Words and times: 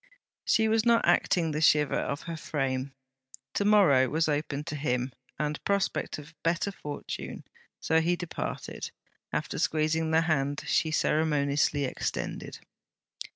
She 0.43 0.67
was 0.67 0.83
not 0.83 1.05
acting 1.07 1.51
the 1.51 1.61
shiver 1.61 1.93
of 1.93 2.23
her 2.23 2.35
frame. 2.35 2.91
To 3.53 3.63
morrow 3.63 4.09
was 4.09 4.27
open 4.27 4.63
to 4.63 4.75
him, 4.75 5.13
and 5.37 5.63
prospect 5.63 6.17
of 6.17 6.33
better 6.41 6.71
fortune, 6.71 7.43
so 7.79 8.01
he 8.01 8.15
departed, 8.15 8.89
after 9.31 9.59
squeezing 9.59 10.09
the 10.09 10.21
hand 10.21 10.63
she 10.65 10.89
ceremoniously 10.89 11.85
extended. 11.85 12.57